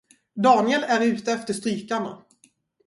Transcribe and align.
Daniel 0.43 0.83
är 0.83 1.01
ute 1.05 1.31
efter 1.31 1.53
strykarna. 1.53 2.25